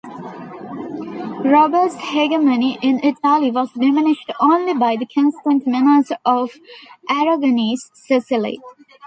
[1.45, 6.49] Robert's hegemony in Italy was diminished only by the constant menace of
[7.07, 8.59] Aragonese Sicily.